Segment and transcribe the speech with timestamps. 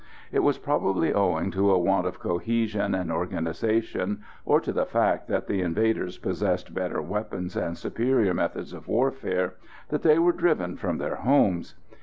[0.31, 5.27] It was probably owing to a want of cohesion and organisation, or to the fact
[5.27, 9.57] that the invaders possessed better weapons and superior methods of warfare,
[9.89, 11.75] that they were driven from their homes.